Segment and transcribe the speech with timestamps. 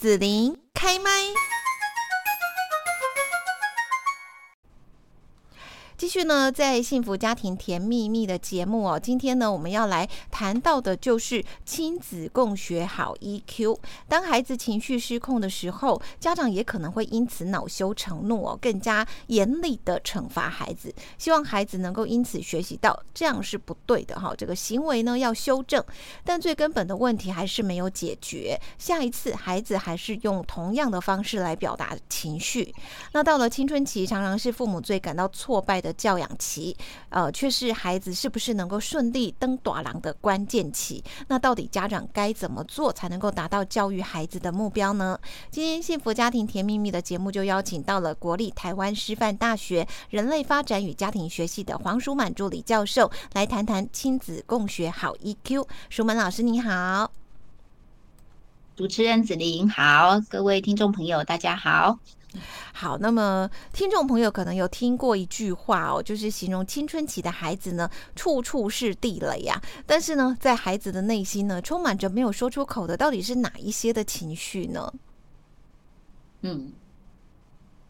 [0.00, 1.10] 子琳开麦。
[6.00, 13.76] 继续呢，在幸福家庭甜蜜蜜的节目哦，今天呢，我们要来谈到的就是亲子共学好 EQ。
[14.08, 25.84] 当孩子情绪失控的时候，家长也可能会因此恼羞成怒哦，更加严厉的惩罚孩子，希望孩子能够因此学习到这样是不对的哈，这个行为呢要修正。
[26.24, 32.74] 但最根本的问题还是没有解决，下一次孩子还是用同样的方式来表达情绪。
[33.12, 35.89] 那到了青春期，常常是父母最感到挫败的。
[35.92, 36.76] 教养期，
[37.08, 41.02] 呃，却是孩子是不是能够顺利登短廊的关键期。
[41.28, 45.18] 那到底家长该怎么做才能够达到教育孩子的目标呢？
[45.50, 55.66] 今天幸福家庭甜蜜蜜的节目就邀请到了国立台湾师范大学人类发展与家庭学系的黄淑满助理教授来谈谈亲子共学好 EQ。
[55.88, 57.10] 淑满老师你好，
[58.80, 61.98] 主持人子玲好，各位听众朋友大家好。
[62.72, 69.60] 好，那么听众朋友可能有听过一句话哦，就是形容青春期的孩子呢，处处是地雷呀。
[69.84, 74.90] 但是呢，在孩子的内心呢，充满着没有说出口的，到底是哪一些的情绪呢？
[76.40, 76.72] 嗯，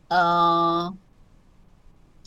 [0.09, 0.93] 呃，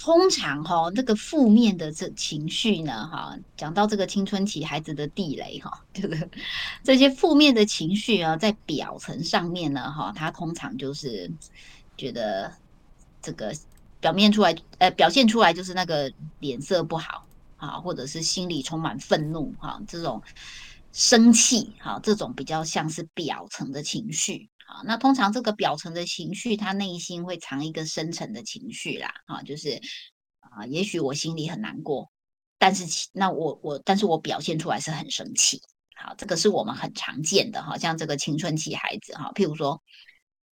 [0.03, 6.29] 通常哈，这个负面的这情绪呢，哈，讲到这个青春期孩子的地雷哈， 这个
[6.83, 11.31] 这些负面的情绪啊，在表层上面呢，哈，它通常就是。
[11.95, 12.51] 觉得
[13.21, 13.53] 这个
[13.99, 17.23] 表面出来，呃，表现出来就是那个脸色不好
[17.55, 20.19] 啊，或者是心里充满愤怒哈，这种
[20.91, 24.49] 生气哈，这种比较像是表层的情绪
[24.83, 29.81] 那通常这个表层的情绪，他内心会藏一个深层的情绪啦，啊，就是
[30.39, 32.11] 啊，也许我心里很难过，
[32.57, 35.61] 但是那我我，但是我表现出来是很生气。
[35.95, 39.81] 好，这个是我们很常见的哈，像这个青春期孩子哈，譬如说。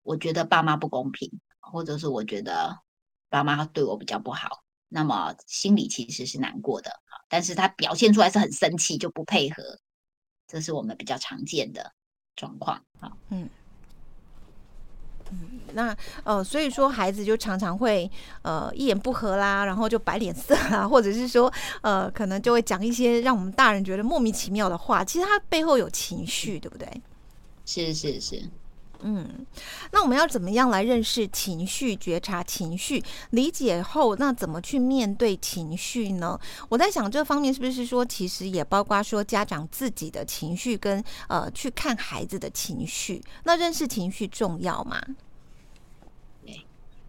[0.03, 2.75] 我觉得爸妈不公平，或者是我觉得
[3.29, 6.91] 爸妈对我比较不好，那么心里其实是难过的
[7.29, 9.79] 但是他表现出来是很生气，就不配合，
[10.47, 11.93] 这是我们比较常见的
[12.35, 13.13] 状况啊。
[13.29, 13.49] 嗯
[15.75, 18.11] 那呃，所以说孩子就常常会
[18.43, 21.53] 呃一言不合啦，然后就摆脸色啦，或者是说
[21.83, 26.89] 呃可能就会讲一些让我们大人觉得莫名其妙的话，其实他背后有情绪，对不对？
[27.65, 28.43] 是是是。
[29.03, 29.47] 嗯，
[29.93, 36.39] 那我们要怎么样来认识情绪、觉察情绪、理解后，那怎么去面对情绪呢？
[36.69, 43.23] 我在想这方面是不是说，其实也包括说家长自己的情绪跟呃去看孩子的情绪。
[43.45, 45.01] 那认识情绪重要吗？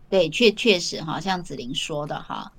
[0.09, 2.51] 对，确确实哈，像子玲说的哈，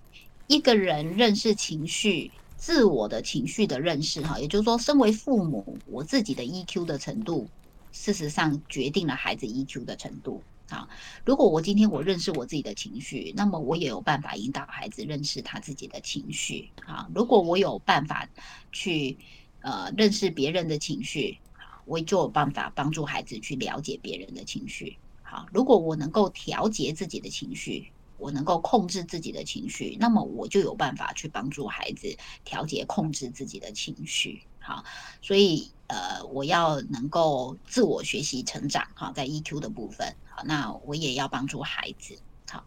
[0.46, 7.46] 一个人认识情绪、自我的情绪的认识哈，也就是说，身为父母，我自己的 EQ 的程度。
[7.92, 10.88] 事实上，决定了孩子 EQ 的程度啊。
[11.24, 17.06] 如果我今天我认识我自己的情绪，那么我也有办法引导孩子认识他自己的情绪啊。
[17.14, 18.26] 如果我有办法
[18.72, 19.18] 去
[19.60, 21.38] 呃认识别人的情绪，
[21.84, 24.96] 我就有办法帮助孩子去了解别人的情绪。
[25.22, 34.42] 好，如果我能够调节自己的情绪，我能够控制自己的情绪，那么我就有办法去帮助孩子调节、控制自己的情绪。
[34.58, 34.82] 好，
[35.20, 35.70] 所以。
[35.92, 42.18] 呃，我要能够自我学习成长，哈，在 EQ 的部分，好，那我也要帮助孩子，
[42.50, 42.64] 好，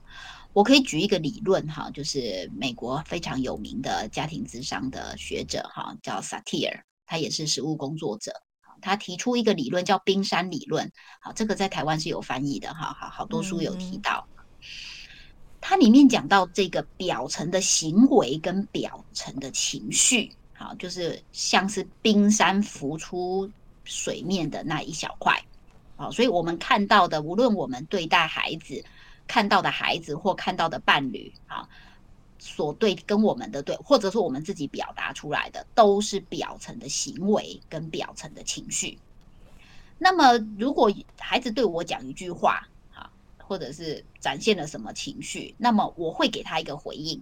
[0.53, 8.31] 我可以举一个理论，哈，就是美国非常有名的家庭智商的学者，哈，叫萨提尔，他也是实务工作者，
[8.79, 14.27] 他提出一个理论叫冰山理论，好，这个在台湾是有翻译的，哈，好，好多书有提到，
[15.59, 20.31] 它里面讲到这个表层的行为跟表层的情绪。
[20.65, 23.47] 啊，就是像是冰山浮出
[23.83, 25.39] 水面的那一小块，
[25.95, 28.83] 啊，所以我们看到的，无论我们对待孩子
[29.27, 31.69] 看到的孩子或看到的伴侣，啊，
[32.39, 38.97] 所对跟我们的对，或者说我们自己表达出来的，都是表层的行为跟表层的情绪。
[39.99, 43.07] 那么，如果孩子对我讲一句话，啊，
[43.37, 47.21] 或者是展现了什么情绪，那么我会给他一个回应。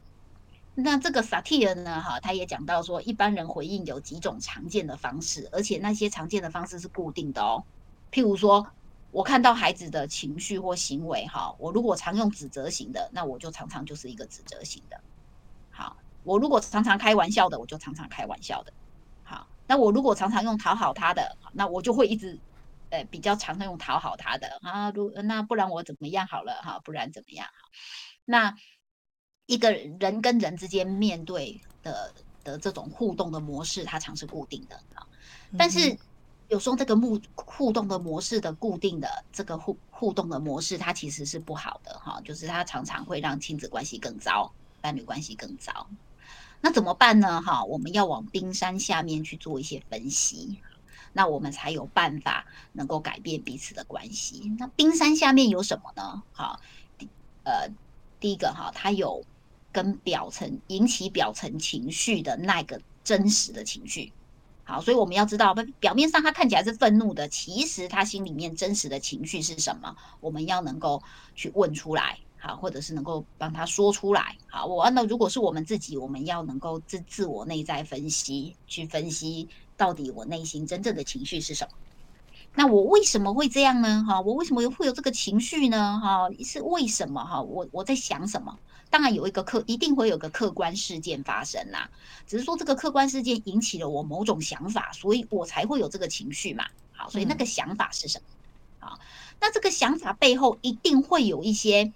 [0.76, 2.02] 那这个萨提尔呢？
[2.02, 7.64] 哈，他也讲到说，一般人回应有几种常见的方式，而且那些常见的方式是固定的哦。
[8.12, 8.66] 譬如说，
[9.12, 15.00] 我看到孩子的情绪或行为，哈，我如果常用指责型的，那我就常常就是一个指责型的。
[15.70, 18.74] 好，我如果常常开玩笑的，我就常常开玩笑的。
[19.22, 22.42] 好，那我如果常常用讨好他的，那我就会一直，
[22.90, 24.90] 呃，比较常常用讨好他的啊。
[24.90, 26.80] 如那不然我怎么样好了哈？
[26.84, 27.48] 不然怎么样？
[28.26, 28.56] 那。
[29.46, 32.14] 一个人跟人之间面对的
[32.44, 35.06] 的这种互动的模式，它常是固定的啊。
[35.58, 35.98] 但是
[36.48, 44.52] 有时候这个互互动的模式的固定的这个互互动的模式，它其实是不好的哈，就是它常常会让亲子关系更糟，
[44.82, 45.88] 伴侣关系更糟。
[46.62, 47.42] 那怎么办呢？
[47.42, 50.58] 哈，我们要往冰山下面去做一些分析，
[51.12, 54.50] 那我们才有办法能够改变彼此的关系。
[54.58, 56.24] 那冰山下面有什么呢？
[56.32, 56.58] 哈，
[57.44, 57.68] 呃，
[58.20, 59.22] 第一个哈，它有
[59.74, 64.14] 跟表层引起表层情绪的那个真实的情绪。
[64.64, 69.94] 好，所以我们要知道，表面上他看起来是愤怒的，其实他心里面真实的情绪是什么？
[70.22, 71.04] 我们要能够
[71.36, 72.18] 去问出来。
[72.38, 74.36] 好，或者是能够帮他说出来。
[74.50, 79.48] 好，我那如果是我们自己，我们要能够自自我内在分析，去分析
[79.78, 81.78] 到底我内心真正的情绪是什么。
[82.56, 84.06] 那我为什么会这样呢？
[84.08, 86.00] 哈，我为什么会有这个情绪呢？
[86.04, 87.24] 哈，是为什么？
[87.24, 88.58] 哈，我我在想什么？
[88.90, 91.90] 当然有一个客，一定会有个客观事件发生呐。
[92.28, 96.66] 只是说这个客观事件引起了我某种想法，所以我才会有这个情绪嘛。
[96.92, 98.26] 好，所以那个想法是什么？
[98.88, 99.00] 好，
[99.40, 101.92] 那这个想法背后一定会有一些。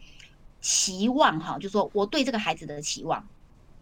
[0.59, 3.25] 期望哈，就说我对这个孩子的期望，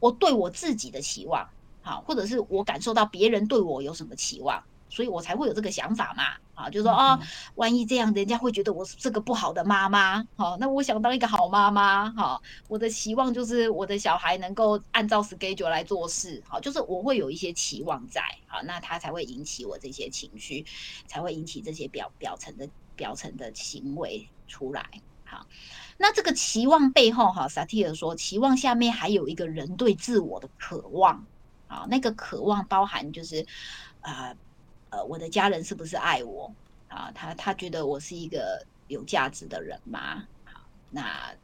[0.01, 1.47] 我对我自己的期望，
[1.81, 6.23] 好，或者是我感受到别人对我有什么期望，所以我才会有这个想法嘛，
[6.55, 7.19] 啊，就说啊，
[7.55, 20.65] 万一这样，人家会觉得我是个不好的妈妈，好，那我想当一个好妈妈，好，我的期望就是我的小孩能够按照 schedule 来做事，好，就是我会有一些期望在，好，那他才会引起我这些情绪，
[21.05, 24.89] 才会引起这些表表层的表层的行为出来，
[25.25, 25.45] 好。
[25.97, 31.25] 那这个期望背后，哈，萨提尔说，期望下面还有一个人对自我的渴望，
[31.67, 33.45] 啊，那个渴望包含就是，
[34.01, 34.37] 啊，呃，
[35.03, 36.53] 我的家人是不是爱我？
[36.87, 40.23] 啊，他他觉得我是一个有价值的人吗？
[40.45, 40.61] 好，
[40.91, 41.35] 那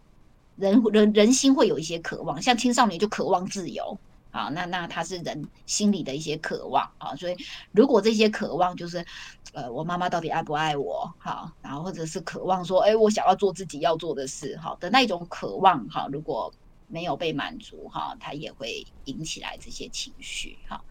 [0.56, 3.98] 人人人心会有一些渴望，像青少年就渴望自由。
[4.31, 7.36] 啊，那那他是人心里的一些渴望啊，所以
[7.74, 9.06] 如果这些渴望就是，
[9.51, 11.13] 呃，我妈妈到底爱不爱我？
[11.18, 16.50] 好，然后或者是渴望说，哎，我想要做自己要做的事，好的那种渴望，哈，如果
[16.88, 20.81] 没有被满足，哈，他也会引起来这些情绪，哈。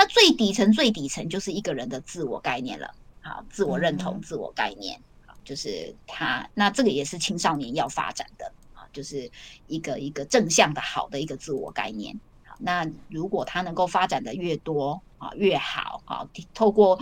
[0.00, 9.30] 那最底层最底层就是一个人的自我概念了，好，自我认同、自我概念，好，就是他，那这个也是青少年要发展的啊，就是
[9.66, 12.18] 一个一个正向的好的一个自我概念。
[12.58, 16.98] 那如果他能够发展的越多啊越好啊，透过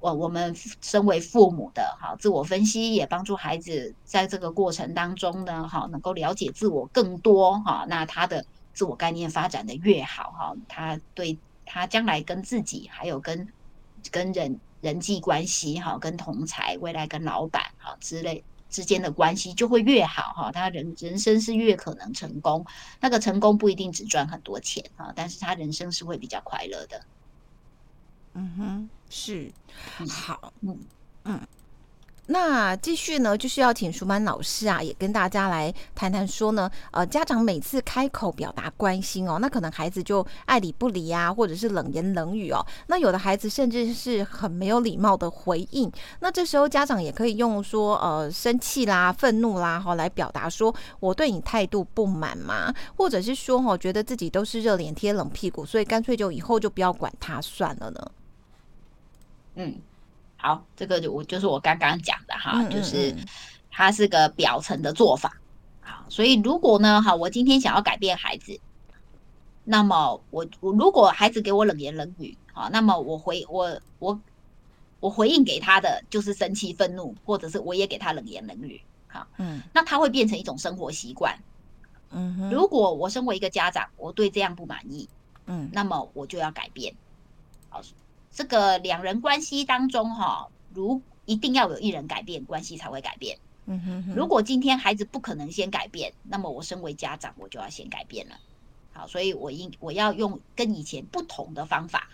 [0.00, 11.36] 我我们身为父母的哈自我分析，也帮助孩子在这个过程当中呢哈能够了解自我更多哈，那他的自我概念发展的越好哈，他对
[11.68, 13.46] 他将来跟自己还有跟
[14.10, 18.42] 跟人人际关系哈，跟同才未来跟老板哈之类。
[18.70, 22.66] 之间的关系就会越好哈，他人人生是越可能成功。
[23.00, 27.02] 那个成功不一定只赚很多钱啊，但是他人生是会比较快乐的。
[28.34, 29.50] 嗯哼，是，
[30.06, 30.78] 好，嗯
[31.24, 31.40] 嗯。
[32.30, 42.64] 那继续呢，就是要请舒曼老师啊，也跟大家来谈谈说呢，呃，家长每次开口表达关心哦，那可能孩子就爱理不理啊，或者是冷言冷语哦。
[42.88, 45.90] 那有的孩子甚至是很没有礼貌的回应。
[46.20, 58.10] 那这时候家长也可以用说，呃，生气啦、愤怒啦，哈，来表达说我对你态度不满嘛，或者是说，哈，觉得自己都是热脸贴冷屁股，所以干脆就以后就不要管他算了呢。
[59.54, 59.80] 嗯。
[60.48, 63.14] 好，这个就我就是我刚刚讲的哈，就是
[63.70, 65.38] 它是个表层的做法。
[65.82, 68.58] 好，所以如果呢，哈，我今天想要改变孩子，
[69.64, 74.18] 那么我我如果孩子给我冷言冷语，好，那么我回我我
[75.00, 81.38] 我回应给他的就是生气、愤怒，或者是我也给他冷言冷语，好，嗯，那他会变成一种生活习惯。
[82.10, 85.06] 嗯，如果我身为一个家长，我对这样不满意，
[85.44, 86.94] 嗯，那么我就要改变。
[87.68, 87.82] 好。
[88.38, 93.36] 这个两人关系当中，哈，如一定要有一人改变，关系才会改变。
[93.66, 98.38] 嗯哼，如果今天孩子不可能先改变，那么我身为家长，我就要先改变了。
[98.92, 102.08] 好，所以我应我要用跟以前不同的方法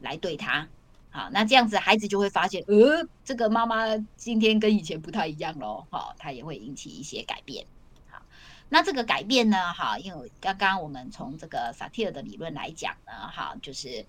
[0.00, 0.66] 来对他。
[1.10, 5.86] 好，那这样子孩子就会发现，呃，这个妈妈今天跟以前不太一样喽。
[5.88, 7.64] 好，他也会引起一些改变。
[8.08, 8.20] 好，
[8.68, 14.04] 那这个改变呢，哈，因为刚刚我们从这个萨提尔的理论来讲呢，哈，就是。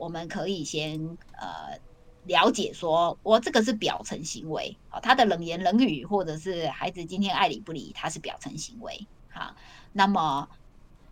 [0.00, 0.98] 我们可以先
[1.32, 1.78] 呃
[2.24, 9.54] 了解说，我这个是表层行为，好，他的冷言冷语或者是孩子今天爱理不理，他是表层行为，好，
[9.92, 10.48] 那么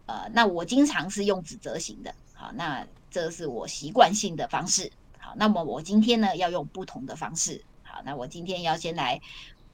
[0.07, 9.21] 呃，那我经常是用指责型的，好，那这是我习惯性的方式，好，那么我今天呢要用不同的方式，好，那我今天要先来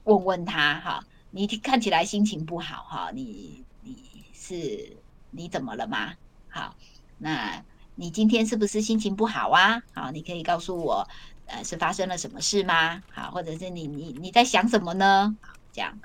[0.03, 3.95] 问问他，哈，你看起来心情不好，哈，你你
[4.33, 4.97] 是
[5.31, 6.13] 你怎么了吗？
[6.49, 6.75] 好，
[7.17, 7.63] 那。
[7.95, 9.81] 你今天是不是心情不好啊？
[9.93, 11.07] 好，你可以告诉我
[11.45, 13.01] 呃，是发生了什么事吗？
[13.11, 15.35] 好，或者是你你你在想什么呢？
[15.71, 15.97] 这样，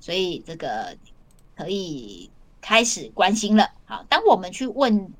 [0.00, 0.96] 所以这个
[1.54, 3.70] 可以开始关心了。
[3.84, 5.12] 好，当我们去问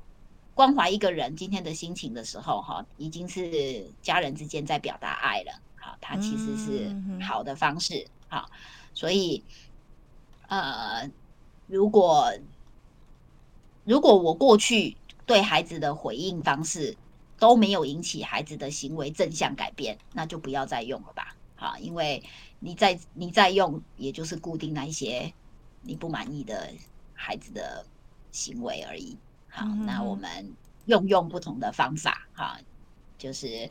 [0.53, 5.61] 关怀一个人今天的心情的时候，哈，已经是家人之间在表达爱了。
[5.75, 8.05] 好，它其实是好的方式。
[8.27, 8.49] 好，
[8.93, 9.43] 所以
[10.47, 11.09] 呃，
[11.67, 12.33] 如果
[13.85, 16.97] 如果我过去对孩子的回应方式
[17.37, 21.35] 都没有引起孩子的行为正向改变，那就不要再用了吧。
[21.55, 22.23] 好，因为
[22.59, 25.31] 你在你在用，也就是固定那一些
[25.81, 26.71] 你不满意的
[27.13, 27.85] 孩子的
[28.31, 29.17] 行为而已。
[29.49, 30.53] 好，那我们
[30.85, 32.57] 用用不同的方法，哈，
[33.17, 33.69] 就是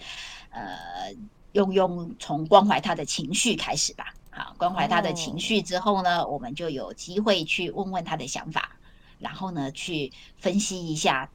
[0.50, 1.14] 呃，
[1.52, 4.12] 用用从关怀他的情绪开始吧。
[4.30, 8.76] 好，关怀他的情绪之后呢，我们就有机会去问问他的想法，
[9.18, 11.30] 然后呢，去分析一下，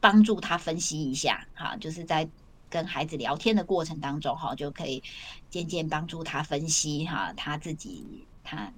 [0.00, 1.46] 帮助他分析一下。
[1.54, 2.28] 哈，就是在
[2.70, 5.02] 跟孩子聊天的过程当中，哈，就可以
[5.50, 8.72] 渐渐帮助他分析哈，他自己他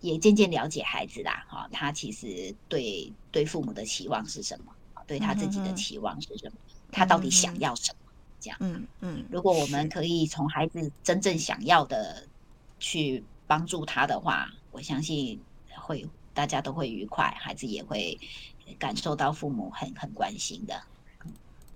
[0.00, 1.46] 也渐渐了解孩子啦。
[1.48, 4.72] 哈，他其实对对父母的期望是什么？
[5.06, 6.58] 对他自己的期望是什么？
[6.90, 8.10] 他到底想要什么？
[8.40, 12.26] 这样，嗯嗯，如果我们可以从孩子真正想要的。
[12.80, 15.36] 去帮助他的话，我相信
[15.74, 18.16] 会大家都会愉快，孩子也会
[18.78, 20.74] 感受到父母很很关心的。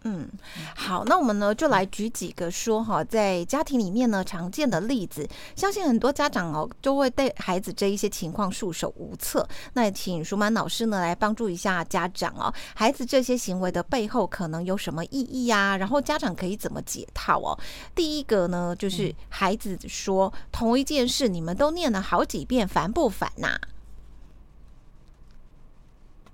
[0.04, 0.28] 嗯，
[0.74, 9.48] 好，那我们呢就来举几个说哈，在家庭里面呢常见的例子，相信很多家长哦就会对孩子这一些情况束手无策。
[9.74, 15.76] 那请舒曼老师呢来帮助一下家长哦，孩子这些行为的背后可能有什么意义呀？
[15.76, 17.56] 然后家长可以怎么解套哦？
[17.94, 23.56] 第一个呢就是孩子说同一件事你们都念了好几遍，烦不烦呐？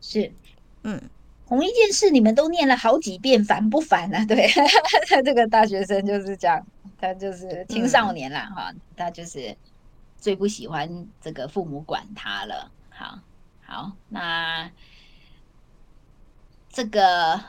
[0.01, 0.33] 是，
[0.83, 1.01] 嗯。
[1.47, 4.23] 同一件事，你们都念了好几遍，烦不烦啊？
[4.27, 4.47] 对，
[5.09, 6.67] 他 这个大学生就是这样，
[7.01, 9.57] 他就是青少年了哈，他就是
[10.19, 12.71] 最不喜欢这个父母管他了。
[12.91, 13.19] 好，
[13.63, 14.71] 好，那
[16.69, 17.41] 这个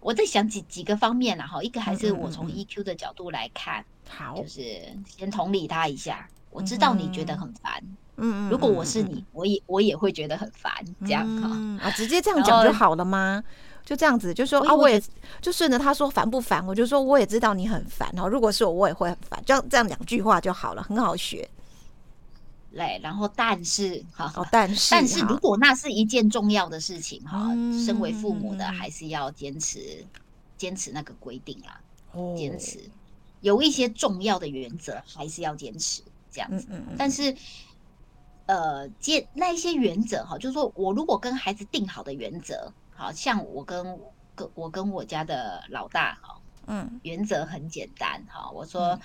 [0.00, 7.84] 我在想几几个方面了哈，一个还是我从 EQ 的角度来看，好，就是先同理他一下，我知道你觉得很烦。
[8.16, 11.48] 嗯，如果我是你，我也我也会觉得很烦，这样哈
[11.82, 13.42] 啊，直接这样讲就好了吗？
[13.84, 15.00] 就这样子，就说啊，我也
[15.40, 21.48] 就顺着他说烦不烦，我就说我也知道你很烦，然后如果是我，我也会很烦，这样这样两句话就好了，很好学。
[22.74, 27.50] 对，然后但是哈，但是但是如果那是一件重要的事情哈，
[27.86, 30.04] 身为父母的还是要坚持
[30.56, 31.80] 坚持那个规定啦，
[32.36, 32.80] 坚持
[33.40, 37.32] 有一些重要的原则还是要坚持这样子，嗯但是。
[38.46, 43.84] 呃，接那一些原则哈，就是说我如果跟孩子定好的原则，好像我跟
[44.34, 48.98] 跟我跟我家的老大哈，嗯，原则很简单哈，我说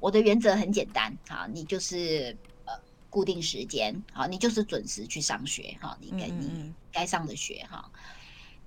[0.00, 2.72] 我的原则很简单哈，你就是呃
[3.10, 7.90] 固定时间，好，你就是准时去上学哈，你该你该上的学哈。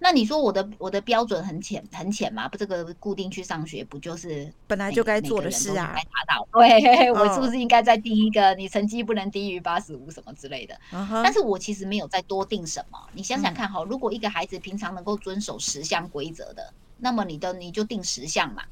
[0.02, 2.48] 那你说我的我的标准很浅很浅吗？
[2.48, 5.94] 不，这个固定去上学不就是本来就该做的事啊？
[5.94, 8.56] 该达到，对 我是不是应该再定一个？
[8.56, 10.80] 你成绩不能低于八十五什么之类的？
[11.24, 12.98] 但是我其实没有再多定什么。
[13.14, 18.64] 你想想看哈，如果一个孩子平常能够遵守十项规则的，那么你的你就定十项嘛。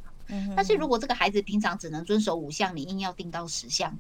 [0.56, 3.98] 但是如果这个孩子平常只能遵守五项，你硬要定到十项。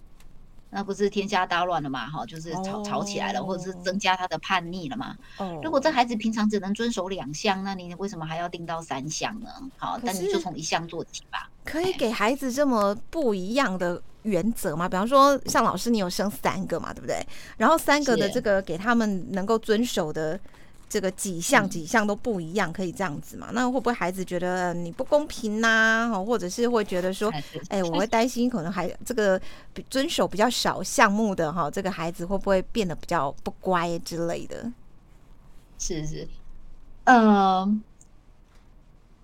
[0.69, 2.07] 那不是天下大乱了嘛？
[2.07, 5.15] 哈，就是吵吵起来了，或者是增加他的叛逆了嘛？
[5.37, 9.49] 哦，如果这孩子平常只能遵守两项，那你为什么还要定到三项呢？
[9.77, 11.49] 好，那你就从一项做起吧。
[11.63, 14.89] 可以给孩子这么不一样的原则吗？
[14.89, 17.25] 比方说，像老师，你有生三个嘛，对不对？
[17.57, 20.39] 然后三个的这个给他们能够遵守的。
[20.89, 23.49] 这个几项几项都不一样，可以这样子嘛？
[23.51, 26.09] 那会不会孩子觉得你不公平呐？
[26.25, 27.29] 或者是会觉得说，
[27.67, 29.39] 哎，我会担心，可能还这个
[29.89, 34.71] 遵守比较少项目的哈，这个孩子会不会变得比较不乖之类的？
[35.77, 36.27] 是是，
[37.03, 37.83] 嗯，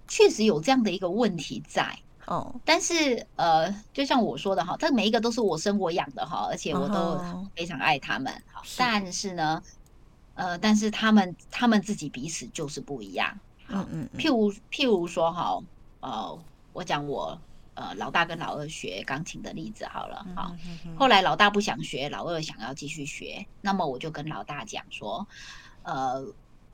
[0.07, 2.53] 确实有这样的一个问题在哦。
[2.65, 7.21] 但是呃，就像我说的哈，这每一个都是我生我养的哈，而且我都
[7.55, 8.33] 非常爱他们。
[8.51, 9.63] 好，但是呢。
[10.35, 13.39] 呃，但是他们他们自己彼此就是不一样。
[13.67, 14.09] 嗯嗯。
[14.17, 15.59] 譬如譬如说哈，
[15.99, 16.39] 呃，
[16.73, 17.39] 我讲我
[17.75, 20.25] 呃老大跟老二学钢琴的例子好了。
[20.35, 20.55] 好。
[20.97, 25.27] 后来老大不想学，老二想要继续学，那么我就跟老大讲说，
[25.83, 26.25] 呃，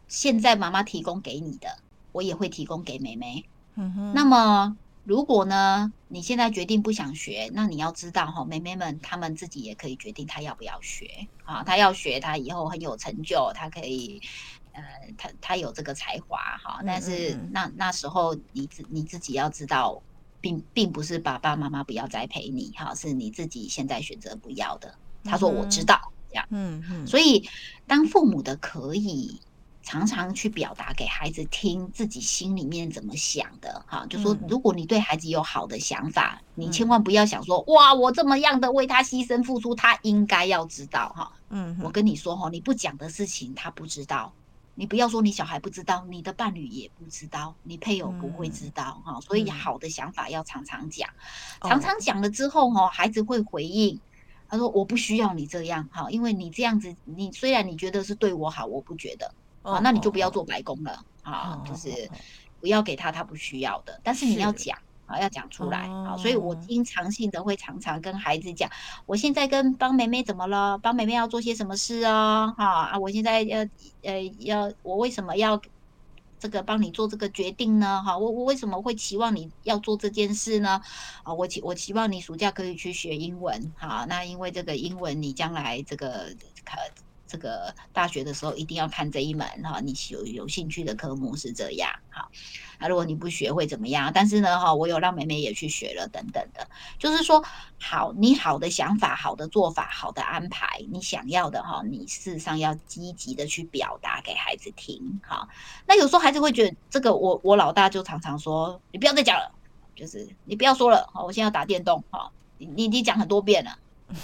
[0.07, 1.67] 现在妈妈提供给你的，
[2.11, 3.43] 我也会提供给妹妹。
[3.75, 4.13] 嗯哼。
[4.13, 4.77] 那么
[5.09, 11.63] 如果呢，你现在决定不想学，那你要知道哈，妹妹们她们自己也可以决定她要不要学啊。
[11.63, 14.21] 她要学，她以后很有成就，她可以，
[14.71, 14.83] 呃，
[15.17, 16.83] 她她有这个才华哈。
[16.85, 19.99] 但是那那时候你自你自己要知道，
[20.39, 24.93] 并并不是爸爸妈妈不要栽培你哈，是你自己现在选择不要的。
[25.23, 25.99] 他说我知道
[26.29, 27.07] 这样，嗯嗯。
[27.07, 27.49] 所以
[27.87, 29.41] 当父母的可以。
[29.89, 44.31] 常常去表达给孩子听自己心里面怎么想的，哈，就说如果你对孩子有好的想法，你千万不要想说哇，我这么样的为他牺牲付出，他应该要知道，哈，嗯，我跟你说哈，你不讲的事情他不知道，
[44.75, 51.09] 你不要说你小孩不知道，你的伴侣也不知道，你配偶不会知道，哈，所以好的想法要常常讲，
[51.63, 53.99] 常常讲了之后，哈，孩子会回应，
[54.47, 59.33] 他说我不需要你这样，哈，因为你这样子，你虽然你觉得是对我好，我不觉得。
[59.71, 61.61] 啊，那你就不要做白工了啊！
[61.65, 62.09] 就是
[62.59, 66.17] 不要给他他不需要的，但是你要讲啊，要讲出来啊。
[66.17, 68.69] 所以我经常性的会常常跟孩子讲，
[69.05, 70.77] 我现在跟帮妹妹怎么了？
[70.77, 72.47] 帮妹妹要做些什么事啊？
[72.57, 72.99] 哈啊！
[72.99, 73.59] 我现在要
[74.03, 75.61] 呃要我为什么要
[76.39, 78.01] 这个帮你做这个决定呢？
[78.05, 80.81] 哈，我我为什么会期望你要做这件事呢？
[81.23, 86.35] 啊，我期我期望你暑假可以去学英文，哈，那因为这个英文你将来这个
[86.65, 86.77] 可。
[87.29, 92.27] 这个大学的时候一定要看这一门哈，你有有兴趣的科目是这样哈。
[92.79, 94.11] 那如果你不学会怎么样？
[94.11, 96.67] 但是呢哈，我有让妹妹也去学了等等的，
[96.97, 97.45] 就是说
[97.79, 105.47] 好，你好的想法、好的做法、好的安排，你想要的哈，你事实上要积极的去表达给孩子听哈。
[105.85, 109.51] 那有时候孩子会觉得这个，我我老大就常常说，你不要再讲了，
[109.95, 113.77] 就是你不要说了，好，我现在要打电动哈，你你已经讲很多遍了。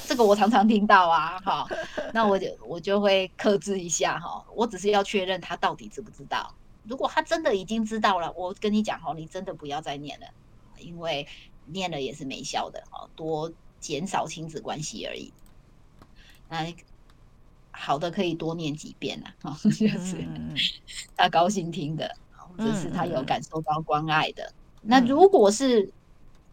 [0.07, 1.67] 这个我常常听到啊，哈，
[2.13, 6.53] 那我就我就会克制一下哈，我只是要确认他到底知不知道。
[6.83, 10.25] 如果他真的已经知道了，我跟你讲哈，你真的不要再念了，
[10.79, 11.27] 因为
[11.65, 15.31] 念了也是没效的哈，多减少亲子关系而已。
[16.49, 16.73] 那
[17.71, 20.25] 好的可以多念几遍啊，哈，就是
[21.15, 22.15] 他高兴听的，
[22.57, 24.51] 或者是他有感受到关爱的。
[24.81, 25.91] 那如果是。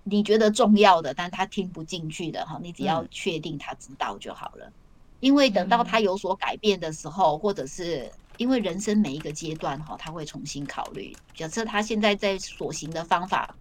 [0.05, 4.73] 你觉得重要的，但他听不进去的哈，你只要确定他知道就好了。
[5.21, 11.17] 因为等到他有所改变的时候，或者是因为人生每一个阶段哈，他会重新考虑。
[11.35, 13.55] 假设他现在在所行的方法，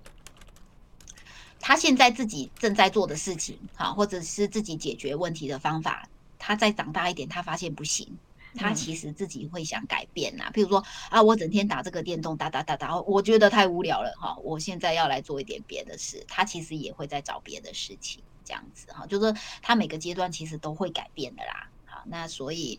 [1.59, 8.17] 他现在自己正在做的事情哈，或者是自己解决问题的方法，他再长大一点，他发现不行。
[8.55, 16.23] 他其实自己会想改变呐，譬如说啊，我整天打这个电动，打打打打，我觉得太无聊了哈，我现在要来做一点别的事。
[16.27, 21.69] 他其实也会在找别的事情，这样子哈，就是他每个阶段其实都会改变的啦。
[21.85, 22.77] 好，那所以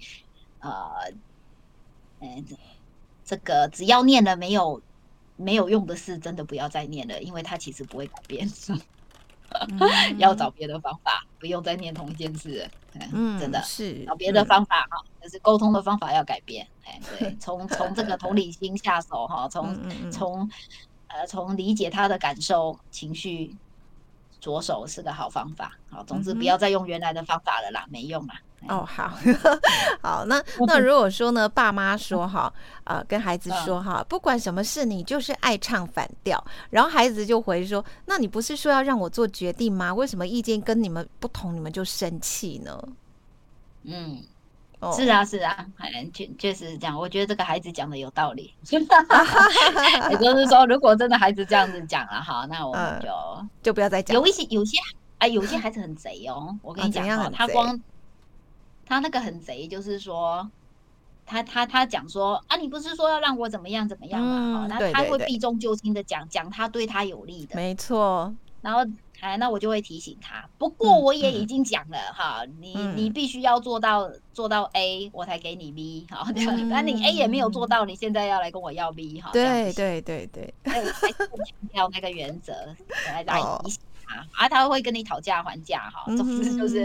[0.60, 1.12] 呃，
[2.20, 2.44] 嗯，
[3.24, 4.82] 这个只要念了没有
[5.36, 8.48] 没有用的事，真的不要再念了，因为他其实不会改变。
[10.18, 12.68] 要找别的方法，不用再念同一件事。
[13.12, 16.66] 嗯，真的是找别的方法哈，就是沟通的方法要改变。
[16.84, 20.50] 哎，对，从从这个同理心下手哈，从从
[21.06, 23.56] 呃从理解他的感受、情绪
[24.42, 25.78] 着手是个好方法。
[25.88, 28.34] 好，总之不要再用原来的方法了啦，没用啦。
[28.68, 29.12] 哦，好
[30.02, 32.52] 好，那那如果说呢，爸妈说哈，
[32.84, 39.94] 呃，跟孩子说哈，不管什么事，你就是爱唱反调，然后孩子就回说，那你不是说要让我做决定吗？
[39.94, 42.80] 为什么意见跟你们不同，你们就生气呢？
[43.84, 44.22] 嗯，
[44.90, 45.66] 是啊，是啊，
[46.12, 46.98] 确确实是这样。
[46.98, 54.14] 我觉得这个孩子讲的有道理， 也就是说，如果真的孩子这样子讲了哈，那我们就就不要再讲。
[54.14, 54.76] 有一些有些
[55.18, 57.80] 哎，有些孩子很贼哦，我跟你讲哦，他光。
[58.84, 60.50] 他那个很贼，就是说，
[61.24, 64.66] 他他他讲说啊，你不是说要让我怎么样怎么样嘛？
[64.68, 68.34] 那他会避重就轻的讲讲他对他有利的，没错。
[68.60, 68.80] 然后
[69.22, 70.44] 哎，那我就会提醒他。
[70.58, 76.28] 不过我也已经讲了哈，你你必须要做到做到 A，我才给你 B 哈。
[76.68, 79.30] 那你 A 也没有做到，你现在要来跟我要 B 哈？
[79.32, 82.52] 对对对对，还是强调那个原则
[83.06, 83.80] 来来提醒。
[84.34, 86.04] 啊，他会跟你讨价还价哈。
[86.16, 86.84] 总之就是，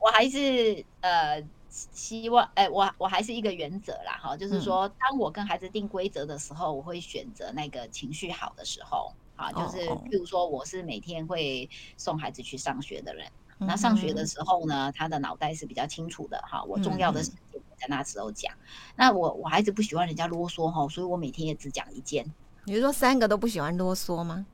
[0.00, 9.78] 我还是呃希望，哎，我我还是一个原则啦哈，就是说，当我跟孩子定规则的时候，我会选择那个情绪好的时候啊，就是
[10.10, 13.24] 譬如说，我是每天会送孩子去上学的人，
[13.58, 18.52] 那上学的时候呢，他的脑袋是比较清楚的哈，我重要的事情在那时候讲。
[18.96, 22.26] 那我我孩子不喜欢人家啰嗦哈，所以我每天也只讲一件。
[22.64, 24.44] 你是说三个都不喜欢啰嗦吗？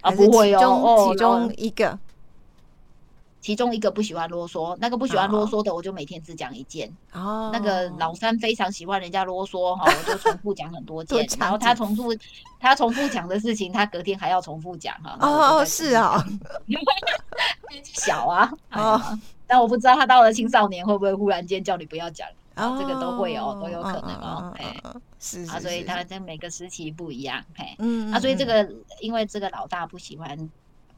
[0.00, 1.96] 啊，不会哦，其中一个，
[3.42, 6.88] 其中一个不喜欢啰嗦，那个不喜欢啰嗦的，我就每天只讲一件。
[7.12, 12.14] 哦，那个老三非常喜欢人家啰嗦哈，我就重复讲很多 件，然后他重复
[12.60, 15.16] 他重复讲的事情，他隔天还要重复讲哈。
[15.20, 16.24] 哦哦，是啊，
[17.82, 24.54] 小啊，哦，但我不知道他到了青少年会不会忽然间叫你不要讲，这个都会哦，都有可能哦。
[24.56, 24.76] 哎，
[25.18, 30.48] 是啊，所以他在每个时期不一样，嘿，嗯，啊，所以这个因为这个老大不喜欢。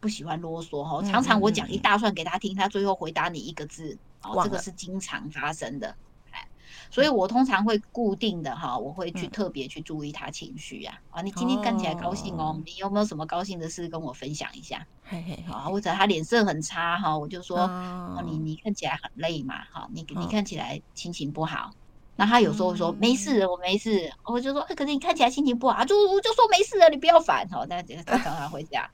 [0.04, 5.96] 不喜欢啰嗦哈，常常我讲一大串给他听，他最后回答你一个字，哦，这个是经常发生的，
[6.30, 6.46] 哎，
[6.90, 14.86] 所以我通常会固定的哈，我会去特别去注意他情绪呀，啊，你今天看起来高兴哦，你有没有什么高兴的事跟我分享一下？
[15.04, 21.70] 嘿嘿，好，或者他脸色很差哈，我就说，哦，你你看起来很累嘛，哈，你你看起来心情不好，
[22.16, 27.48] 那他有时候说没事，我没事，我就说，可是你看起来心情不好，就就说没事了，你不要烦。
[27.48, 28.84] 哈，那他常常会这样。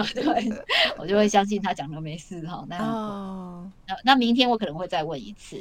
[0.14, 0.64] 对，
[0.98, 2.64] 我就会相信他讲的没事哈。
[2.68, 2.78] 那
[3.86, 5.56] 那那明天我可能会再问一次，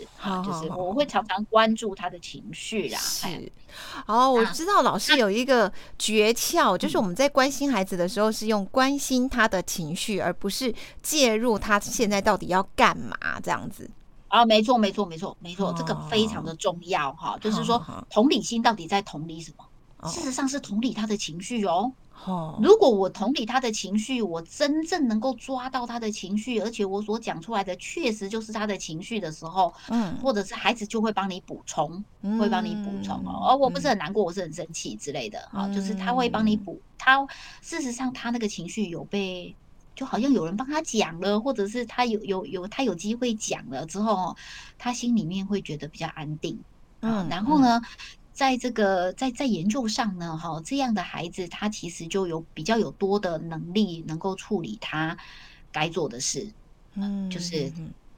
[0.45, 2.97] 就是我会常常关注他的情绪啦。
[2.99, 3.51] 是，
[4.05, 13.89] 哦，我知道老师有一个诀窍，就是我们在关心孩子的时候，是用关心他的情绪，而不是介入他现在到底要干嘛这样子。
[14.27, 17.37] 啊，没错，没错，没错，没错，这个非常的重要哈。
[17.41, 19.65] 就是说，同理心到底在同理什么？
[20.09, 21.91] 事实上是同理他的情绪哦。
[22.61, 32.03] 如果我同理他的情绪，我真正能够抓到他的情绪，而且我所讲出来的确实就是他的情绪的时候，嗯，或者是孩子就会帮你补充，
[32.39, 33.47] 会帮你补充哦。
[33.49, 36.79] 而我不是很难过，我是很生气之类的，啊，就是他会帮你补。
[36.97, 37.25] 他
[37.61, 39.55] 事实上他那个情绪有被，
[39.95, 44.35] 就好像有人帮他讲了，或者是他有有有他有机会讲了之后，
[44.77, 46.59] 他心里面会觉得比较安定。
[46.99, 47.81] 嗯，然后呢？
[48.41, 55.15] 在这个在在研究上呢，哈，这样的孩子他其实就有比较有多的能力，能够处理他
[55.71, 56.51] 该做的事，
[56.95, 57.71] 嗯，就是，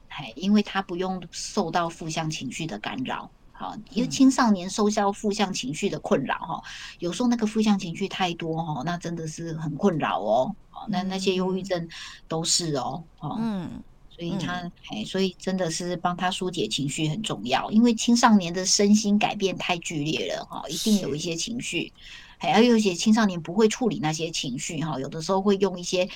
[0.08, 6.62] 哎，因为他不用受到负向情绪的干扰，好，因为青少年受到负向情绪的困扰，哈，
[7.00, 10.56] 有时候那个负向情绪太多，哈，那真的是很困扰哦，
[10.88, 11.86] 那那些忧郁症
[12.26, 13.82] 都是哦，嗯。
[14.16, 14.52] 所以他
[14.92, 21.92] 哎，所以真的是帮他疏解情绪很重要，因为青少年的身心改变太剧烈了哈，一定有一些情绪，
[22.38, 26.06] 还有一些青少年不会处理那些情绪哈，有的时候会用一些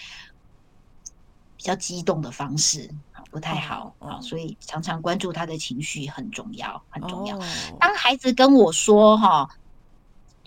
[1.56, 2.88] 比较激动的方式，
[3.32, 7.37] 不太好啊，所以常常关注他的情绪很重要，很重要。
[7.80, 9.50] 当孩子跟我说哈，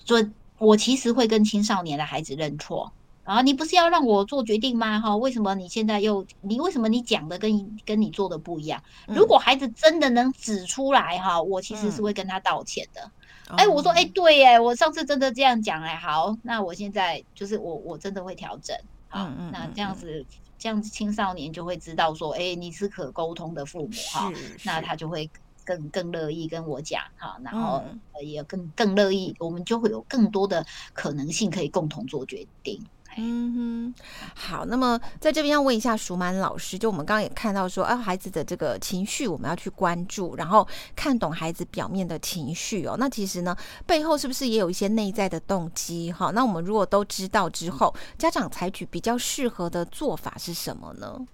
[0.05, 0.25] 说
[0.57, 2.93] 我其实会跟青少年的孩子认错。
[3.23, 4.99] 啊，你不是要让我做决定吗？
[4.99, 8.81] 哈，为什么你现在又你为什么你讲的跟跟你做的不一样？
[9.07, 13.11] 如果孩子真的能指出来哈，我其实是会跟他道歉的。
[13.57, 18.75] 哎，我说哎，对哎，我上次真的这样讲哎，好，那我现在就是我我真的会调整。
[19.07, 20.25] 好，那这样子
[20.57, 24.31] 这样子青少年就会知道说，哎，你是可沟通的父母哈，
[24.63, 25.29] 那他就会
[25.63, 27.83] 更更乐意跟我讲哈，然后
[28.21, 32.81] 也更更乐意，我们就会有更多的可能性可以共同做决定。
[33.17, 33.95] 嗯哼，
[34.35, 42.95] 好，那么在这边要问一下舒满老师，就我们刚刚也看到说，啊，孩子的这个情绪我们要去关注，然后看懂孩子表面的情绪哦。
[42.97, 43.53] 那其实呢，
[43.85, 46.09] 背后是不是也有一些内在的动机？
[46.11, 51.27] 哈，那我们如果都知道之后，家长采取比较适合的做法是什么呢？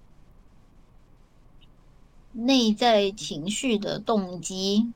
[2.32, 4.92] 内在情绪的动机。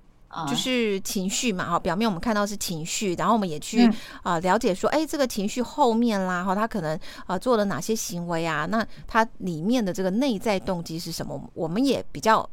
[0.47, 3.89] 就是情绪嘛，哈，表面我们看到是情绪，然后我们也去
[4.23, 8.65] 啊了解说，哎，这个情绪后面啦，哈，他可能啊做了哪些行为啊？
[8.69, 11.41] 那他里面的这个内在动机是什么？
[11.53, 12.47] 我们也比较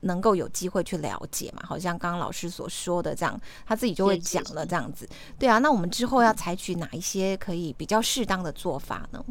[0.00, 1.62] 能够有机会去了解嘛。
[1.64, 5.08] 好像刚刚老师所说的这样，他自己就会讲了这样子。
[5.38, 9.24] 对啊，那我们之后要采取哪一些可以比较适当的做法呢？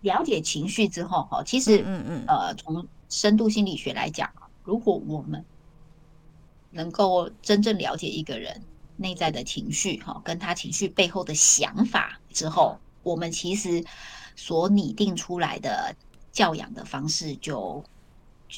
[0.00, 4.28] 了解情绪之后，哈，其实，嗯嗯，呃，从深度心理学来讲，
[4.62, 5.42] 如果我们
[6.74, 8.60] 能够真正了解一个人
[8.96, 13.82] 内在的情绪，哈，跟他情绪背后的想法之后，我们其实
[14.36, 15.94] 所拟定出来的
[16.32, 17.82] 教养的方式就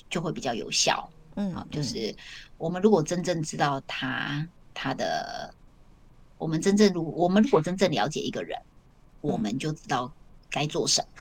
[0.09, 1.09] 就会比较有效。
[1.37, 2.15] 嗯，好，就是
[2.57, 5.55] 我们如果真正知道他他的，
[6.39, 8.59] 我们真正如我们如果真正了解一个人，
[9.21, 10.11] 我们就知道
[10.51, 11.16] 该做什么。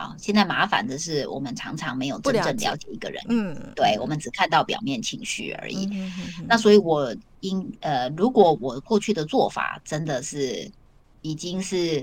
[0.00, 5.86] 啊，现在麻烦的是，我们常常没有真正了解一个人，嗯，对，我们只看到表面情绪而已。
[6.48, 10.70] 那所以，我应呃，如果我过去的做法真的是
[11.20, 12.02] 已经是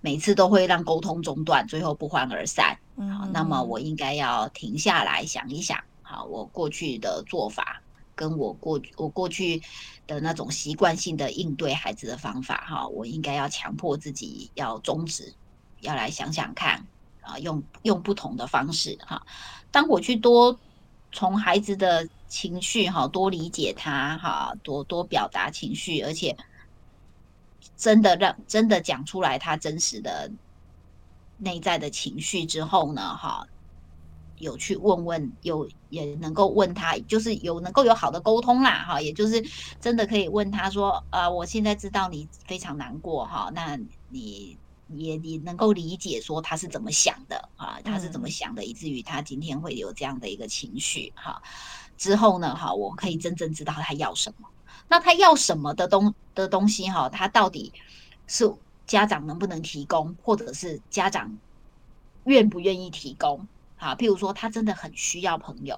[0.00, 7.82] 每次都会让沟通中断，最后不欢而散，好，那么我应该要停下来想一想，好，我过去的做法
[8.14, 9.60] 跟我过我过去
[10.06, 15.30] 的那种习惯性的应对孩子的方法，哈，我应该要强迫自己要终止，
[15.82, 16.82] 要来想想看。
[17.24, 19.20] 啊，用用不同的方式哈。
[19.70, 20.58] 当我去多
[21.10, 26.36] 从孩子的情绪哈，多理解他哈，多多表达情绪，而且
[27.76, 30.30] 真的让真的讲出来他真实的
[31.38, 33.46] 内在的情绪之后呢，哈。
[34.38, 39.42] 有去问问，有也能够问他，就是有能够有好的沟通啦，哈，也就是
[39.80, 44.58] 真的可以问他说，呃，我现在知道你非常难过，哈，那你
[44.88, 51.42] 也也能够理解说他是怎么想的啊，他是怎么想的，以至于他今天会有这样的一个情绪，哈，
[51.96, 54.48] 之后呢，哈，我可以真正知道他要什么，
[54.88, 57.72] 那他要什么的东的东西，哈，他到底
[58.26, 58.52] 是
[58.86, 61.38] 家长能不能提供，或者是家长
[62.24, 63.46] 愿不愿意提供？
[63.76, 65.74] 啊，譬如说，他真的很需要朋友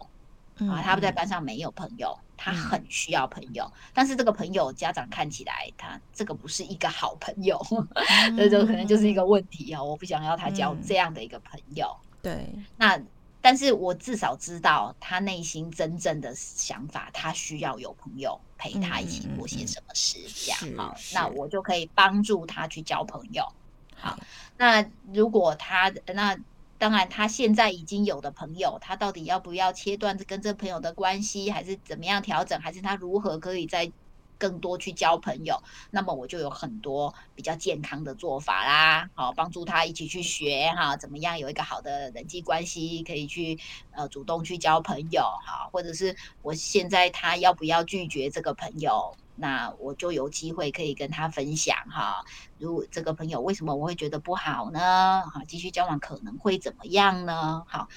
[0.58, 7.60] 啊，他在班上没有朋友，他很需要朋友，但是这个朋友家长看起来，他这个不是一个好朋友，
[8.36, 9.82] 这就可能就是一个问题啊！
[9.82, 11.96] 我不想要他交这样的一个朋友。
[12.22, 12.46] 对，
[12.76, 13.00] 那
[13.40, 23.46] 但是我至少知道他内心真正的想法，他需要有朋友陪他一起做些什么事，这样好，那我就可以帮助他去交朋友。
[23.94, 24.18] 好，
[24.56, 26.38] 那如果他那。
[26.78, 33.90] 当然，他现在已经有的朋友，他到底要不要切断跟这朋友的关系，还是怎么样调整，还是他如何可以在
[34.38, 35.58] 更多去交朋友？
[35.90, 43.58] 那么我就有很多比较健康的做法啦，好帮助他一起去学哈，怎么样有一个好的人际关系，可以去
[43.92, 49.16] 呃主动去交朋友哈，或者是我现在他要不要拒绝这个朋友？
[49.36, 52.24] 那我就有机会可以跟他分享哈，
[52.58, 55.22] 如果这个朋友为什么我会觉得不好呢？
[55.30, 57.62] 哈，继续交往可能会怎么样呢？
[57.68, 57.88] 好，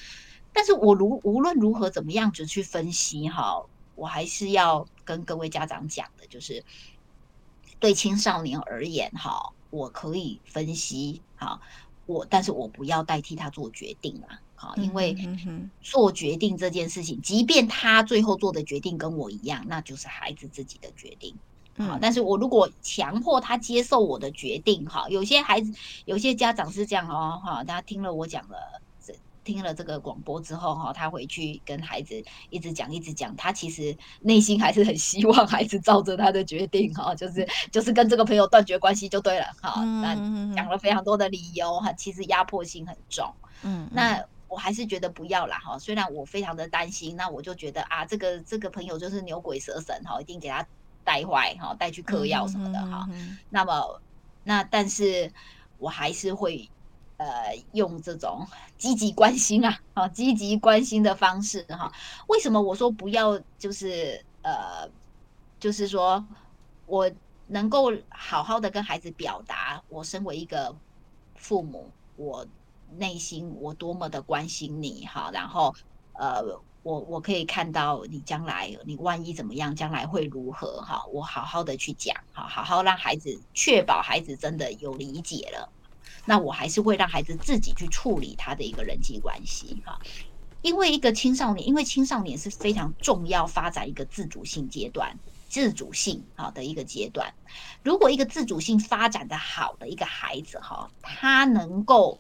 [0.52, 3.64] 但是我如无论如何怎么样子去分析哈，
[3.96, 6.64] 我还是要跟各位家长讲的，就是
[7.80, 11.62] 对青少年而言哈，我可以分析哈，
[12.06, 14.40] 我但是我不要代替他做决定啊。
[14.62, 15.16] 好，因为
[15.80, 21.34] 做决定这件事情，即便他最后做的决定跟我一样，那就是孩子自己的决定。
[21.78, 25.72] 好，但是我如果强迫他接受我的决定，哈，有些孩子，
[26.04, 28.82] 有些家长是这样哦，哈，他听了我讲了，
[29.46, 40.14] 听了这个广播之后，哈，他回去跟孩子一直讲，一直讲，他其实内心还是很希望孩子照着他的决定，哈，就是就是跟这个朋友断绝关系就对了，哈，那
[40.54, 44.22] 讲了非常多的理由，哈，其实压迫性很重，嗯，那。
[44.50, 50.66] 我还是觉得不要啦哈，虽然我非常的担心，那我就觉得啊，这个这个朋友就是牛鬼蛇神哈，一定给他
[51.04, 53.08] 带坏哈，带去嗑药什么的哈。
[53.52, 54.02] 那么
[54.44, 55.32] 那但是
[55.78, 56.68] 我还是会
[57.18, 58.44] 呃用这种
[58.76, 61.94] 积极关心啊，啊积极关心的方式哈。
[62.28, 64.90] 为什么我说不要就是呃
[65.60, 66.26] 就是说
[66.88, 67.10] 我
[67.46, 70.76] 能够好好的跟孩子表达，我身为一个
[71.36, 72.44] 父母我。
[72.98, 75.76] 内心我多么的关心你哈，然后
[76.14, 76.42] 呃，
[76.84, 81.06] 我我可以看到你将来，你万一怎么样，将来会如何哈？
[81.14, 85.70] 我好好的去讲哈，好好让孩子确保孩子真的有理解了，
[86.26, 90.00] 那我还是会让孩子自己去处理他的一个人际关系哈。
[90.62, 97.34] 因为一个青少年，因为青少年是非常重要发展一个自主性阶段，自主性好的一个阶段。
[97.84, 102.20] 如果一个自主性发展的好的一个孩子哈，他能够。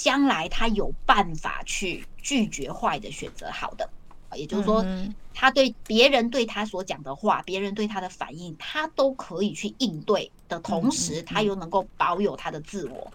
[0.00, 3.90] 将来他有办法去拒绝坏的选择好的，
[4.36, 4.84] 也就是说，
[5.32, 13.12] 他对别人对他所讲的话，别人对他的反应，他都可以去应对的同时，他又能够保有他的自我。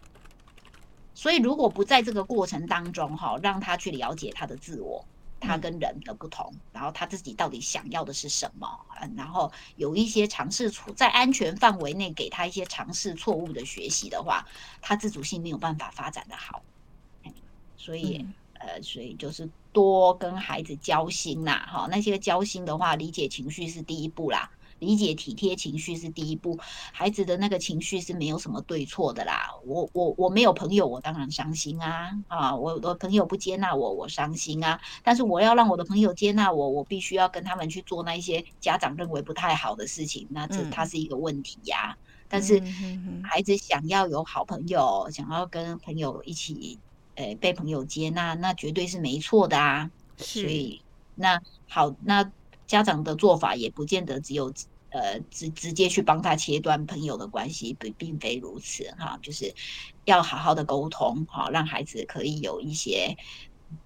[1.14, 5.08] 所以，如果不在这个过程当中哈，让他去了解他的自我，
[5.40, 8.68] 他跟人的不同，然后他自己到底想要的是什么，
[9.00, 14.44] 嗯，然后有一些尝试错在安全范围内给他一些尝试错误的学习的话，
[14.82, 16.66] 他自主性没有办法发展的好。
[17.84, 26.58] 所以，呃，所以就是多跟孩子交心啦，哈，那些交心的话，理解情绪是第一步啦，理解体贴情绪是第一步。
[26.94, 29.50] 孩子的那个情绪是没有什么对错的啦。
[29.66, 34.80] 我我我没有朋友，我当然伤心啊，啊，我的朋友不接纳我，我伤心啊。
[35.04, 41.98] 但是我要让我的朋友接纳我，我必须要跟他们去做那一些家长认为不太好的事情，那这它是一个问题呀。
[42.30, 42.64] 但是
[43.30, 46.80] 孩子想要有好朋友，想要跟朋友一起。
[47.16, 49.90] 呃，被朋友接纳，那绝对是没错的啊。
[50.18, 50.84] 所以，
[51.16, 52.32] 那好，那
[52.68, 54.54] 家长的做法也不见得只有
[54.90, 59.18] 呃直直接去帮他切断朋友的关系，并并非如此哈。
[59.22, 59.54] 就是
[60.06, 63.16] 要好好的沟通，好让孩子可以有一些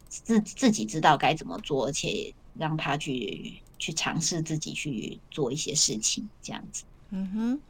[0.10, 6.84] 自自己知道该怎么做，而且让他去去尝试自己去做一些事情，这样子。
[7.10, 7.62] 嗯哼，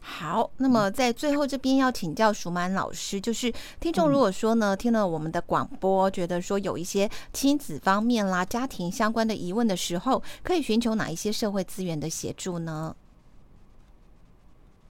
[0.00, 12.96] 好，那么在最后这边要请教舒曼老师，就是听众如果说呢，听了我们的广播，觉得说有一些亲子方面啦、家庭相关的疑问的时候，可以寻求哪一些社会资源的协助呢？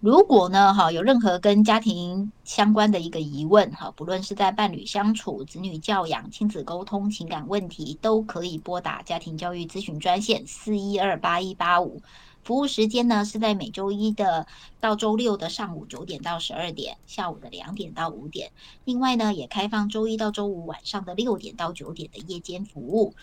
[0.01, 12.01] 如果呢，哈，有任何跟家庭相关的一个疑问，哈，不论是在伴侣相处、子女教养、亲子沟通、情感问题，都可以拨打家庭教育咨询专线四一二八一八五。
[12.49, 14.47] 服务时间呢是在每周一的
[14.81, 18.53] 到周六的上午九点到十二点，下午的两点到五点。
[18.87, 23.15] 另外呢，也开放周一到周五晚上的六点到九点的夜间服务。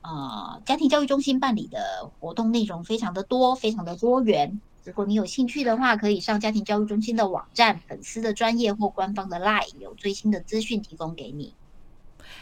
[0.00, 4.58] 呃，家庭教育中心办理的活动内容非常的多，非常的多元。
[4.84, 11.52] 如果你有兴趣的话，可以上家庭教育中心的网站、粉丝的专业或官方的 LINE，有最新的资讯提供给你。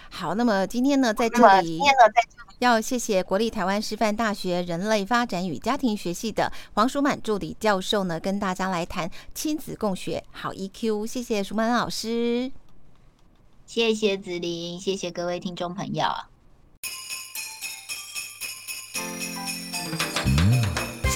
[0.09, 2.23] 好，那么今天呢，在这里，今天呢，在
[2.61, 11.07] 要谢谢国立台湾师范大学人类发展与家庭学系的黄淑满助理教授呢，跟大家来谈亲子共学好 EQ。
[11.07, 12.53] 谢谢淑满老师，
[13.65, 16.05] 谢谢子琳，谢谢各位听众朋友。